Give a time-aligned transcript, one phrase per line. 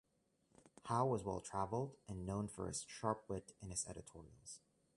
[0.85, 4.59] Howe was well traveled and known for his sharp wit in his editorials.